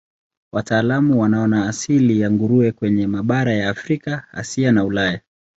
Wataalamu 0.53 1.21
wanaona 1.21 1.69
asili 1.69 2.19
ya 2.19 2.31
nguruwe 2.31 2.71
kwenye 2.71 3.07
mabara 3.07 3.53
ya 3.53 3.69
Afrika, 3.69 4.27
Asia 4.31 4.71
na 4.71 4.83
Ulaya. 4.85 5.21